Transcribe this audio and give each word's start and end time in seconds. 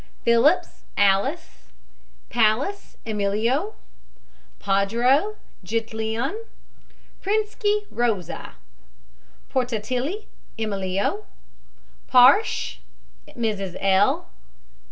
PHILLIPS, 0.25 0.85
ALICE. 0.97 1.67
PALLAS, 2.31 2.97
EMILIO. 3.05 3.75
PADRO, 4.57 5.35
JITLIAN. 5.63 6.43
PRINSKY, 7.21 7.85
ROSA. 7.91 8.55
PORTALTTPPI, 9.53 10.25
EMILIO. 10.57 11.23
PARSH, 12.07 12.79
MRS. 13.37 13.77
L. 13.79 14.27